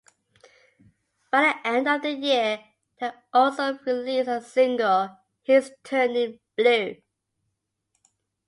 By 1.31 1.41
the 1.61 1.67
end 1.67 1.87
of 1.87 2.01
the 2.01 2.09
year 2.09 2.59
they 2.99 3.11
also 3.31 3.77
released 3.85 4.29
a 4.29 4.41
single, 4.41 5.15
"He's 5.43 5.69
Turning 5.83 6.39
Blue". 6.57 6.95